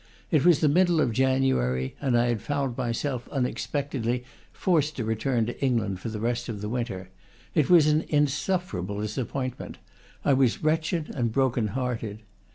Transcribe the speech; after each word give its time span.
It 0.31 0.43
was 0.43 0.61
the 0.61 0.67
middle 0.67 0.99
of 0.99 1.11
January, 1.11 1.95
and 2.01 2.17
I 2.17 2.29
had 2.29 2.41
found 2.41 2.75
myself, 2.75 3.27
unexpected 3.27 4.03
ly, 4.03 4.23
forced 4.51 4.95
to 4.95 5.03
return 5.03 5.45
to 5.45 5.63
England 5.63 5.99
for 5.99 6.09
the 6.09 6.19
rest 6.19 6.49
of 6.49 6.59
the 6.59 6.69
winter. 6.69 7.09
It 7.53 7.69
was 7.69 7.85
an 7.85 8.05
insufferable 8.09 8.99
disappointment; 8.99 9.77
I 10.25 10.33
was 10.33 10.63
wretched 10.63 11.11
and 11.13 11.31
broken 11.31 11.67
hearted. 11.77 12.23